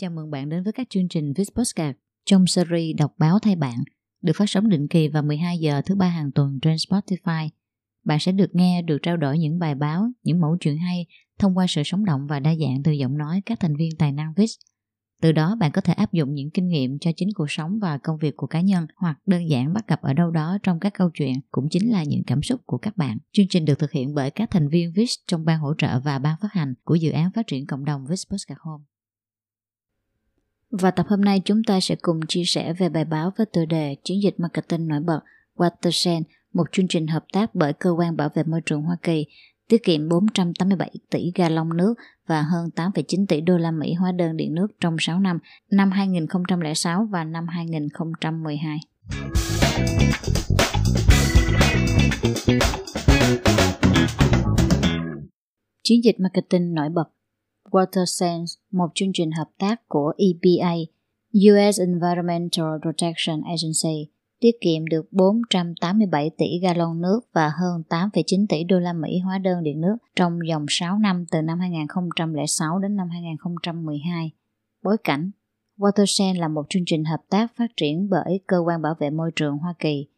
[0.00, 3.56] Chào mừng bạn đến với các chương trình Viz Postcard trong series Đọc báo thay
[3.56, 3.78] bạn
[4.22, 7.48] được phát sóng định kỳ vào 12 giờ thứ ba hàng tuần trên Spotify.
[8.04, 11.06] Bạn sẽ được nghe, được trao đổi những bài báo, những mẫu chuyện hay
[11.38, 14.12] thông qua sự sống động và đa dạng từ giọng nói các thành viên tài
[14.12, 14.58] năng Viz.
[15.22, 17.98] Từ đó bạn có thể áp dụng những kinh nghiệm cho chính cuộc sống và
[17.98, 20.94] công việc của cá nhân hoặc đơn giản bắt gặp ở đâu đó trong các
[20.94, 23.18] câu chuyện cũng chính là những cảm xúc của các bạn.
[23.32, 26.18] Chương trình được thực hiện bởi các thành viên VIS trong ban hỗ trợ và
[26.18, 28.84] ban phát hành của dự án phát triển cộng đồng VIS Postcard Home.
[30.70, 33.64] Và tập hôm nay chúng ta sẽ cùng chia sẻ về bài báo với tựa
[33.64, 35.20] đề Chiến dịch marketing nổi bật
[35.56, 36.22] Watersen,
[36.54, 39.26] một chương trình hợp tác bởi Cơ quan Bảo vệ Môi trường Hoa Kỳ
[39.68, 41.94] tiết kiệm 487 tỷ gallon nước
[42.26, 45.38] và hơn 8,9 tỷ đô la Mỹ hóa đơn điện nước trong 6 năm,
[45.70, 48.78] năm 2006 và năm 2012.
[55.82, 57.17] Chiến dịch marketing nổi bật
[57.70, 60.74] WaterSense, một chương trình hợp tác của EPA,
[61.34, 68.64] US Environmental Protection Agency, tiết kiệm được 487 tỷ gallon nước và hơn 8,9 tỷ
[68.64, 72.96] đô la Mỹ hóa đơn điện nước trong vòng 6 năm từ năm 2006 đến
[72.96, 74.30] năm 2012.
[74.82, 75.30] Bối cảnh
[75.78, 79.30] WaterSense là một chương trình hợp tác phát triển bởi Cơ quan Bảo vệ Môi
[79.36, 80.08] trường Hoa Kỳ,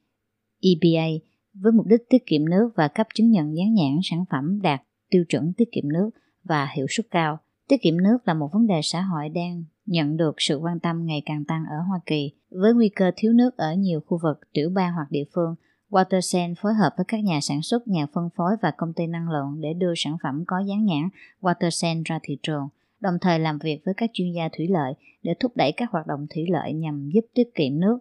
[0.60, 1.06] EPA,
[1.54, 4.82] với mục đích tiết kiệm nước và cấp chứng nhận dán nhãn sản phẩm đạt
[5.10, 6.10] tiêu chuẩn tiết kiệm nước
[6.44, 7.38] và hiệu suất cao.
[7.68, 11.06] Tiết kiệm nước là một vấn đề xã hội đang nhận được sự quan tâm
[11.06, 12.32] ngày càng tăng ở Hoa Kỳ.
[12.50, 15.54] Với nguy cơ thiếu nước ở nhiều khu vực, tiểu bang hoặc địa phương,
[15.90, 19.30] Watersen phối hợp với các nhà sản xuất, nhà phân phối và công ty năng
[19.30, 21.08] lượng để đưa sản phẩm có dán nhãn
[21.40, 22.68] Watersen ra thị trường,
[23.00, 26.06] đồng thời làm việc với các chuyên gia thủy lợi để thúc đẩy các hoạt
[26.06, 27.98] động thủy lợi nhằm giúp tiết kiệm nước.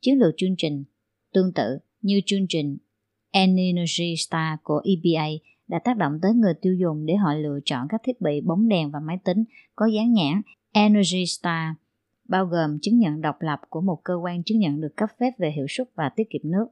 [0.00, 0.84] Chiến lược chương trình
[1.32, 2.76] tương tự như chương trình
[3.30, 5.26] Energy Star của EPA
[5.68, 8.68] đã tác động tới người tiêu dùng để họ lựa chọn các thiết bị bóng
[8.68, 9.44] đèn và máy tính
[9.76, 10.42] có dán nhãn
[10.72, 11.74] Energy Star,
[12.28, 15.30] bao gồm chứng nhận độc lập của một cơ quan chứng nhận được cấp phép
[15.38, 16.66] về hiệu suất và tiết kiệm nước.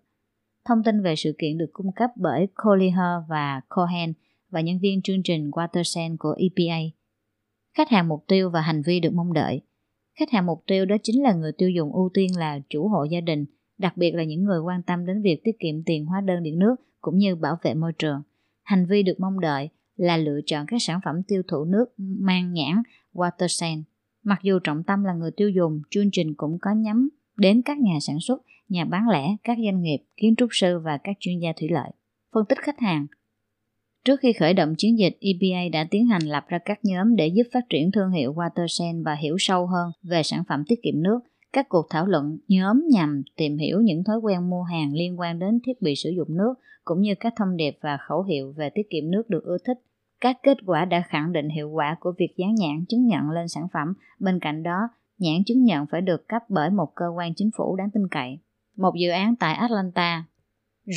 [0.65, 4.13] Thông tin về sự kiện được cung cấp bởi Collier và Cohen
[4.51, 6.79] và nhân viên chương trình Watersen của EPA.
[7.77, 9.61] Khách hàng mục tiêu và hành vi được mong đợi.
[10.19, 13.05] Khách hàng mục tiêu đó chính là người tiêu dùng ưu tiên là chủ hộ
[13.05, 13.45] gia đình,
[13.79, 16.59] đặc biệt là những người quan tâm đến việc tiết kiệm tiền hóa đơn điện
[16.59, 18.23] nước cũng như bảo vệ môi trường.
[18.63, 22.53] Hành vi được mong đợi là lựa chọn các sản phẩm tiêu thụ nước mang
[22.53, 23.83] nhãn Watersen.
[24.25, 27.79] Mặc dù trọng tâm là người tiêu dùng, chương trình cũng có nhắm đến các
[27.79, 31.39] nhà sản xuất, nhà bán lẻ, các doanh nghiệp, kiến trúc sư và các chuyên
[31.39, 31.91] gia thủy lợi.
[32.35, 33.07] Phân tích khách hàng
[34.05, 37.27] Trước khi khởi động chiến dịch, EPA đã tiến hành lập ra các nhóm để
[37.27, 41.03] giúp phát triển thương hiệu Watersen và hiểu sâu hơn về sản phẩm tiết kiệm
[41.03, 41.21] nước.
[41.53, 45.39] Các cuộc thảo luận nhóm nhằm tìm hiểu những thói quen mua hàng liên quan
[45.39, 46.55] đến thiết bị sử dụng nước,
[46.85, 49.79] cũng như các thông điệp và khẩu hiệu về tiết kiệm nước được ưa thích
[50.23, 53.49] các kết quả đã khẳng định hiệu quả của việc dán nhãn chứng nhận lên
[53.49, 53.95] sản phẩm.
[54.19, 57.77] Bên cạnh đó, nhãn chứng nhận phải được cấp bởi một cơ quan chính phủ
[57.77, 58.39] đáng tin cậy.
[58.77, 60.25] Một dự án tại Atlanta,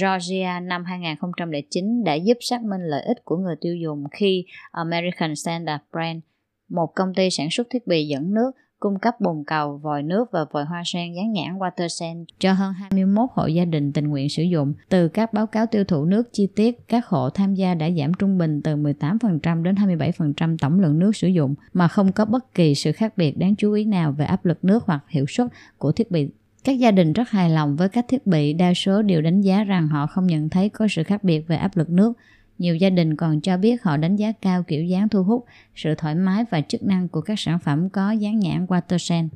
[0.01, 5.35] Georgia năm 2009 đã giúp xác minh lợi ích của người tiêu dùng khi American
[5.35, 6.23] Standard Brand,
[6.69, 10.31] một công ty sản xuất thiết bị dẫn nước, cung cấp bồn cầu, vòi nước
[10.31, 14.29] và vòi hoa sen dán nhãn WaterSen cho hơn 21 hộ gia đình tình nguyện
[14.29, 14.73] sử dụng.
[14.89, 18.13] Từ các báo cáo tiêu thụ nước chi tiết, các hộ tham gia đã giảm
[18.13, 22.53] trung bình từ 18% đến 27% tổng lượng nước sử dụng mà không có bất
[22.53, 25.47] kỳ sự khác biệt đáng chú ý nào về áp lực nước hoặc hiệu suất
[25.77, 26.29] của thiết bị
[26.65, 29.63] các gia đình rất hài lòng với các thiết bị, đa số đều đánh giá
[29.63, 32.13] rằng họ không nhận thấy có sự khác biệt về áp lực nước
[32.57, 35.45] nhiều gia đình còn cho biết họ đánh giá cao kiểu dáng thu hút,
[35.75, 39.27] sự thoải mái và chức năng của các sản phẩm có dán nhãn Watersen.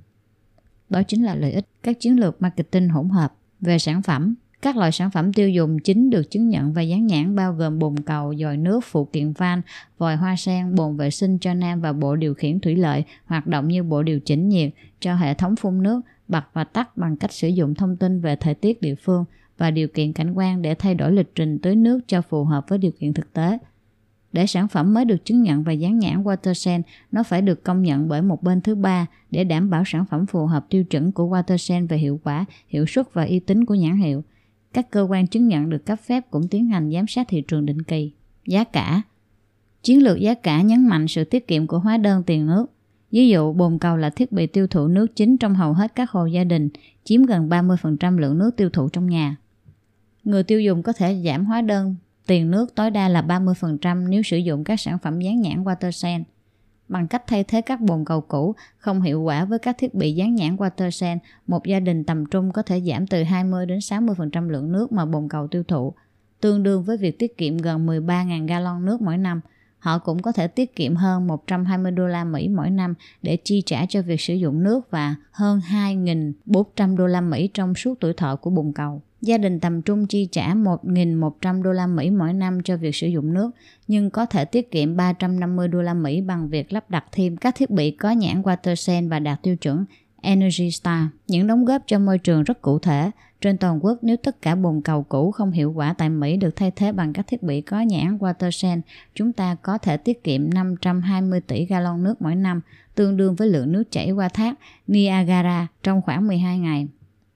[0.89, 4.35] Đó chính là lợi ích các chiến lược marketing hỗn hợp về sản phẩm.
[4.61, 7.79] Các loại sản phẩm tiêu dùng chính được chứng nhận và dán nhãn bao gồm
[7.79, 9.61] bồn cầu, dòi nước, phụ kiện van,
[9.97, 13.47] vòi hoa sen, bồn vệ sinh cho nam và bộ điều khiển thủy lợi hoạt
[13.47, 17.17] động như bộ điều chỉnh nhiệt cho hệ thống phun nước, bật và tắt bằng
[17.17, 19.25] cách sử dụng thông tin về thời tiết địa phương
[19.59, 22.65] và điều kiện cảnh quan để thay đổi lịch trình tưới nước cho phù hợp
[22.69, 23.57] với điều kiện thực tế.
[24.31, 27.83] Để sản phẩm mới được chứng nhận và dán nhãn Watersen, nó phải được công
[27.83, 31.11] nhận bởi một bên thứ ba để đảm bảo sản phẩm phù hợp tiêu chuẩn
[31.11, 34.23] của Watersen về hiệu quả, hiệu suất và uy tín của nhãn hiệu.
[34.73, 37.65] Các cơ quan chứng nhận được cấp phép cũng tiến hành giám sát thị trường
[37.65, 38.11] định kỳ.
[38.45, 39.01] Giá cả
[39.83, 42.65] Chiến lược giá cả nhấn mạnh sự tiết kiệm của hóa đơn tiền nước.
[43.11, 46.11] Ví dụ, bồn cầu là thiết bị tiêu thụ nước chính trong hầu hết các
[46.11, 46.69] hộ gia đình,
[47.03, 49.35] chiếm gần 30% lượng nước tiêu thụ trong nhà.
[50.23, 51.95] Người tiêu dùng có thể giảm hóa đơn
[52.27, 56.23] tiền nước tối đa là 30% nếu sử dụng các sản phẩm dán nhãn WaterSense.
[56.87, 60.13] Bằng cách thay thế các bồn cầu cũ không hiệu quả với các thiết bị
[60.13, 61.17] dán nhãn WaterSense,
[61.47, 65.05] một gia đình tầm trung có thể giảm từ 20 đến 60% lượng nước mà
[65.05, 65.93] bồn cầu tiêu thụ.
[66.41, 69.41] tương đương với việc tiết kiệm gần 13.000 gallon nước mỗi năm.
[69.79, 73.63] Họ cũng có thể tiết kiệm hơn 120 đô la Mỹ mỗi năm để chi
[73.65, 78.13] trả cho việc sử dụng nước và hơn 2.400 đô la Mỹ trong suốt tuổi
[78.13, 79.01] thọ của bồn cầu.
[79.21, 83.07] Gia đình tầm trung chi trả 1.100 đô la Mỹ mỗi năm cho việc sử
[83.07, 83.51] dụng nước,
[83.87, 87.55] nhưng có thể tiết kiệm 350 đô la Mỹ bằng việc lắp đặt thêm các
[87.55, 89.85] thiết bị có nhãn WaterSense và đạt tiêu chuẩn
[90.21, 91.03] Energy Star.
[91.27, 93.11] Những đóng góp cho môi trường rất cụ thể.
[93.41, 96.55] Trên toàn quốc, nếu tất cả bồn cầu cũ không hiệu quả tại Mỹ được
[96.55, 98.81] thay thế bằng các thiết bị có nhãn WaterSense,
[99.15, 102.61] chúng ta có thể tiết kiệm 520 tỷ gallon nước mỗi năm,
[102.95, 106.87] tương đương với lượng nước chảy qua thác Niagara trong khoảng 12 ngày.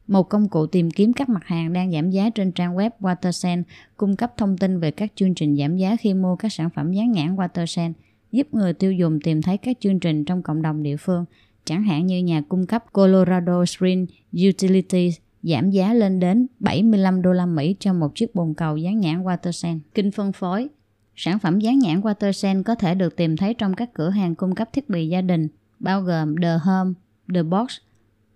[0.08, 3.64] Một công cụ tìm kiếm các mặt hàng đang giảm giá trên trang web WaterSense
[3.98, 6.92] cung cấp thông tin về các chương trình giảm giá khi mua các sản phẩm
[6.92, 7.94] dán nhãn WaterSense,
[8.32, 11.26] giúp người tiêu dùng tìm thấy các chương trình trong cộng đồng địa phương,
[11.66, 14.12] chẳng hạn như nhà cung cấp Colorado Springs
[14.50, 19.00] Utilities giảm giá lên đến 75 đô la Mỹ cho một chiếc bồn cầu dán
[19.00, 19.80] nhãn WaterSense.
[19.94, 20.70] Kinh phân phối
[21.16, 24.56] Sản phẩm dán nhãn WaterSense có thể được tìm thấy trong các cửa hàng cung
[24.56, 25.48] cấp thiết bị gia đình,
[25.80, 26.94] bao gồm The Home,
[27.34, 27.78] The Box,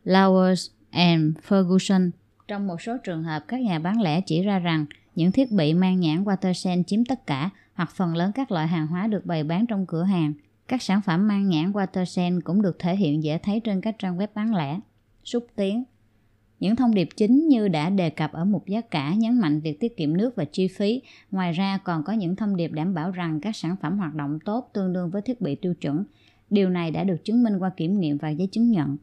[0.05, 2.09] Lowers, and Ferguson.
[2.47, 5.73] Trong một số trường hợp, các nhà bán lẻ chỉ ra rằng những thiết bị
[5.73, 9.43] mang nhãn Watersen chiếm tất cả hoặc phần lớn các loại hàng hóa được bày
[9.43, 10.33] bán trong cửa hàng.
[10.67, 14.17] Các sản phẩm mang nhãn Watersen cũng được thể hiện dễ thấy trên các trang
[14.17, 14.79] web bán lẻ.
[15.23, 15.83] Xúc tiến
[16.59, 19.79] những thông điệp chính như đã đề cập ở mục giá cả nhấn mạnh việc
[19.79, 21.01] tiết kiệm nước và chi phí.
[21.31, 24.39] Ngoài ra còn có những thông điệp đảm bảo rằng các sản phẩm hoạt động
[24.45, 26.03] tốt tương đương với thiết bị tiêu chuẩn.
[26.49, 28.97] Điều này đã được chứng minh qua kiểm nghiệm và giấy chứng nhận.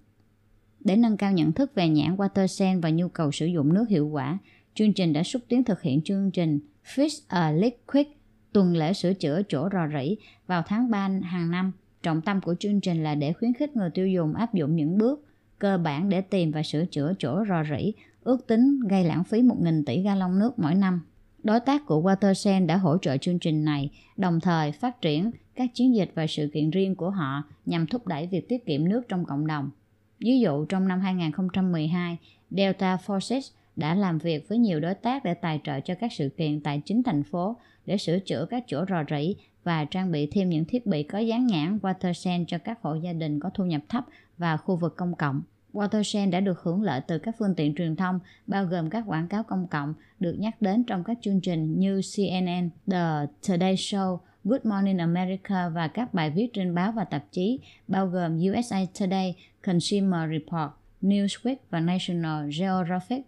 [0.80, 4.08] Để nâng cao nhận thức về nhãn Watersen và nhu cầu sử dụng nước hiệu
[4.08, 4.38] quả,
[4.74, 6.58] chương trình đã xúc tiến thực hiện chương trình
[6.94, 8.18] Fix a Leak Quick,
[8.52, 10.16] tuần lễ sửa chữa chỗ rò rỉ
[10.46, 11.72] vào tháng 3 hàng năm.
[12.02, 14.98] Trọng tâm của chương trình là để khuyến khích người tiêu dùng áp dụng những
[14.98, 15.24] bước
[15.64, 17.92] cơ bản để tìm và sửa chữa chỗ rò rỉ,
[18.24, 21.00] ước tính gây lãng phí 1.000 tỷ gallon nước mỗi năm.
[21.42, 25.74] Đối tác của Watersen đã hỗ trợ chương trình này, đồng thời phát triển các
[25.74, 29.02] chiến dịch và sự kiện riêng của họ nhằm thúc đẩy việc tiết kiệm nước
[29.08, 29.70] trong cộng đồng.
[30.18, 32.16] Ví dụ trong năm 2012,
[32.50, 36.28] Delta Forces đã làm việc với nhiều đối tác để tài trợ cho các sự
[36.28, 37.56] kiện tại chính thành phố
[37.86, 39.34] để sửa chữa các chỗ rò rỉ
[39.64, 43.12] và trang bị thêm những thiết bị có dán nhãn Watersen cho các hộ gia
[43.12, 44.04] đình có thu nhập thấp
[44.38, 45.42] và khu vực công cộng.
[45.74, 49.28] WaterSense đã được hưởng lợi từ các phương tiện truyền thông, bao gồm các quảng
[49.28, 54.18] cáo công cộng được nhắc đến trong các chương trình như CNN, The Today Show,
[54.44, 58.78] Good Morning America và các bài viết trên báo và tạp chí, bao gồm USA
[59.00, 59.34] Today,
[59.66, 60.70] Consumer Report,
[61.02, 63.22] Newsweek và National Geographic.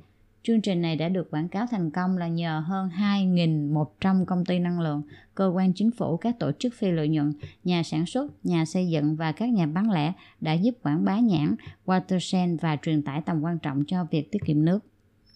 [0.46, 4.58] Chương trình này đã được quảng cáo thành công là nhờ hơn 2.100 công ty
[4.58, 5.02] năng lượng,
[5.34, 7.32] cơ quan chính phủ, các tổ chức phi lợi nhuận,
[7.64, 11.18] nhà sản xuất, nhà xây dựng và các nhà bán lẻ đã giúp quảng bá
[11.18, 11.54] nhãn,
[11.86, 14.78] Watersen và truyền tải tầm quan trọng cho việc tiết kiệm nước.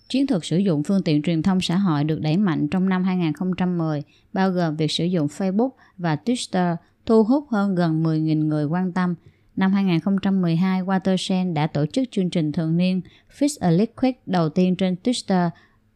[0.09, 3.05] Chiến thuật sử dụng phương tiện truyền thông xã hội được đẩy mạnh trong năm
[3.05, 4.03] 2010,
[4.33, 6.77] bao gồm việc sử dụng Facebook và Twitter,
[7.07, 9.15] thu hút hơn gần 10.000 người quan tâm.
[9.61, 13.01] Năm 2012, Watershed đã tổ chức chương trình thường niên
[13.39, 15.51] Fix a Liquid đầu tiên trên Twitter,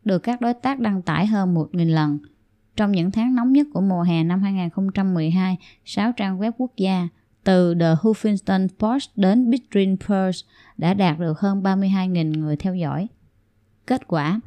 [0.05, 2.19] được các đối tác đăng tải hơn 1.000 lần.
[2.77, 7.09] Trong những tháng nóng nhất của mùa hè năm 2012, 6 trang web quốc gia,
[7.45, 10.45] từ The Huffington Post đến Between Pearls
[10.79, 13.09] đã đạt được hơn 32.000 người theo dõi.
[13.87, 14.41] Kết quả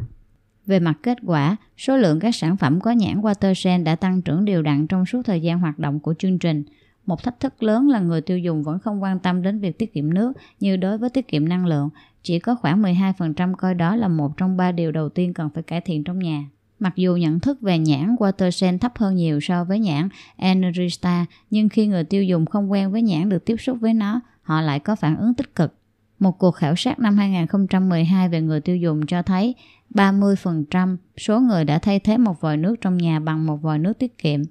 [0.66, 4.46] Về mặt kết quả, số lượng các sản phẩm có nhãn Watersen đã tăng trưởng
[4.46, 6.64] đều đặn trong suốt thời gian hoạt động của chương trình.
[7.08, 9.94] Một thách thức lớn là người tiêu dùng vẫn không quan tâm đến việc tiết
[9.94, 11.90] kiệm nước như đối với tiết kiệm năng lượng.
[12.24, 15.64] Chỉ có khoảng 12% coi đó là một trong ba điều đầu tiên cần phải
[15.64, 16.46] cải thiện trong nhà.
[16.80, 21.26] Mặc dù nhận thức về nhãn Watersen thấp hơn nhiều so với nhãn Energy Star,
[21.50, 24.62] nhưng khi người tiêu dùng không quen với nhãn được tiếp xúc với nó, họ
[24.62, 25.74] lại có phản ứng tích cực.
[26.20, 29.56] Một cuộc khảo sát năm 2012 về người tiêu dùng cho thấy
[29.94, 34.00] 30% số người đã thay thế một vòi nước trong nhà bằng một vòi nước
[34.00, 34.42] tiết kiệm.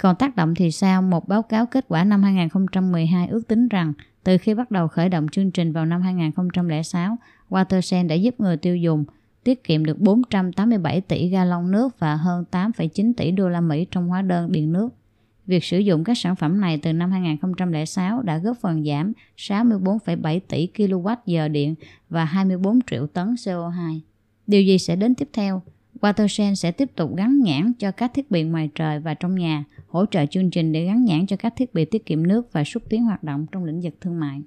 [0.00, 1.02] Còn tác động thì sao?
[1.02, 3.92] Một báo cáo kết quả năm 2012 ước tính rằng
[4.24, 7.16] từ khi bắt đầu khởi động chương trình vào năm 2006,
[7.48, 9.04] Watersen đã giúp người tiêu dùng
[9.44, 14.08] tiết kiệm được 487 tỷ gallon nước và hơn 8,9 tỷ đô la Mỹ trong
[14.08, 14.88] hóa đơn điện nước.
[15.46, 20.40] Việc sử dụng các sản phẩm này từ năm 2006 đã góp phần giảm 64,7
[20.48, 21.74] tỷ kWh điện
[22.08, 24.00] và 24 triệu tấn CO2.
[24.46, 25.62] Điều gì sẽ đến tiếp theo?
[26.00, 29.64] Watersen sẽ tiếp tục gắn nhãn cho các thiết bị ngoài trời và trong nhà,
[29.88, 32.64] hỗ trợ chương trình để gắn nhãn cho các thiết bị tiết kiệm nước và
[32.64, 34.40] xúc tiến hoạt động trong lĩnh vực thương mại.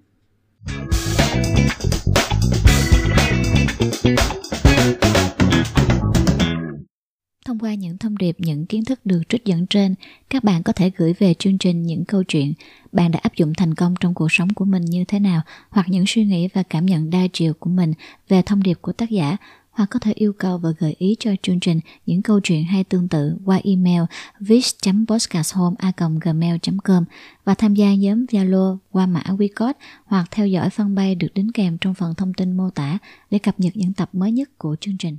[7.46, 9.96] Thông qua những thông điệp, những kiến thức được trích dẫn trên,
[10.30, 12.54] các bạn có thể gửi về chương trình những câu chuyện
[12.92, 15.86] bạn đã áp dụng thành công trong cuộc sống của mình như thế nào, hoặc
[15.90, 17.94] những suy nghĩ và cảm nhận đa chiều của mình
[18.28, 19.38] về thông điệp của tác giả
[19.80, 22.84] hoặc có thể yêu cầu và gợi ý cho chương trình những câu chuyện hay
[22.84, 24.02] tương tự qua email
[24.40, 27.04] vis.podcasthome.gmail.com
[27.46, 29.74] và tham gia nhóm Zalo qua mã WeCode
[30.06, 32.98] hoặc theo dõi fanpage được đính kèm trong phần thông tin mô tả
[33.32, 35.18] để cập nhật những tập mới nhất của chương trình.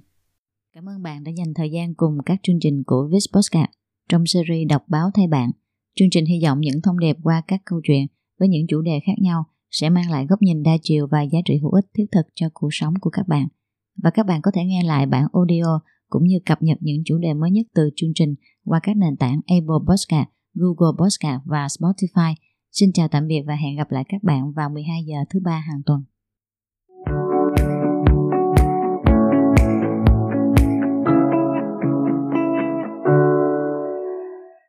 [0.74, 3.70] Cảm ơn bạn đã dành thời gian cùng các chương trình của Vis Podcast
[4.08, 5.50] trong series đọc báo thay bạn.
[5.96, 8.06] Chương trình hy vọng những thông điệp qua các câu chuyện
[8.38, 11.38] với những chủ đề khác nhau sẽ mang lại góc nhìn đa chiều và giá
[11.44, 13.48] trị hữu ích thiết thực cho cuộc sống của các bạn.
[14.02, 17.18] Và các bạn có thể nghe lại bản audio cũng như cập nhật những chủ
[17.18, 21.66] đề mới nhất từ chương trình qua các nền tảng Apple Podcast, Google Podcast và
[21.66, 22.34] Spotify.
[22.72, 25.58] Xin chào tạm biệt và hẹn gặp lại các bạn vào 12 giờ thứ ba
[25.58, 26.04] hàng tuần.